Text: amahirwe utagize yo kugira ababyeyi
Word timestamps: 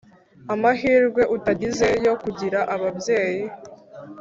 amahirwe 0.53 1.21
utagize 1.35 1.87
yo 2.05 2.13
kugira 2.21 2.59
ababyeyi 2.75 3.43